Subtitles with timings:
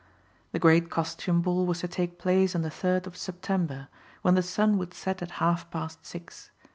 [0.51, 3.87] The great costume ball was to take place on the third of September,
[4.23, 6.49] when the sun would set at half past six.